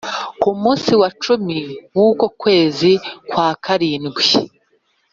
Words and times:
Ku 0.41 0.49
munsi 0.61 0.91
wa 1.01 1.09
cumi 1.23 1.59
w 1.97 1.99
uko 2.09 2.25
kwezi 2.39 2.91
kwa 3.29 3.47
karindwi 3.63 4.27